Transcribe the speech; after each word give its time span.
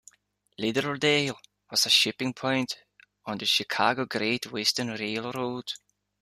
Lidderdale 0.57 1.37
was 1.69 1.85
a 1.85 1.91
shipping 1.91 2.33
point 2.33 2.75
on 3.27 3.37
the 3.37 3.45
Chicago 3.45 4.05
Great 4.05 4.51
Western 4.51 4.87
Railroad. 4.87 5.71